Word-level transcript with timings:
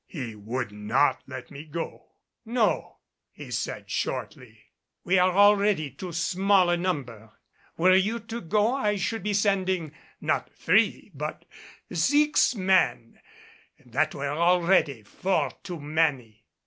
He 0.07 0.33
would 0.33 0.71
not 0.71 1.21
let 1.27 1.51
me 1.51 1.63
go. 1.63 2.07
"No," 2.43 2.97
he 3.31 3.51
said 3.51 3.87
shortly, 3.91 4.71
"we 5.03 5.19
are 5.19 5.31
already 5.37 5.91
too 5.91 6.11
small 6.11 6.71
a 6.71 6.75
number. 6.75 7.33
Were 7.77 7.93
you 7.93 8.17
to 8.21 8.41
go 8.41 8.73
I 8.73 8.95
should 8.95 9.21
be 9.21 9.35
sending 9.35 9.91
not 10.19 10.51
three, 10.55 11.11
but 11.13 11.45
six, 11.93 12.55
men 12.55 13.19
and 13.77 13.93
that 13.93 14.15
were 14.15 14.25
already 14.29 15.03
four 15.03 15.51
too 15.61 15.79
many." 15.79 16.47